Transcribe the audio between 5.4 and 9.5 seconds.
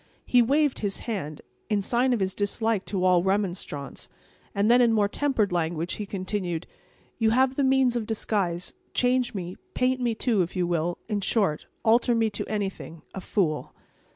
language, he continued: "You have the means of disguise; change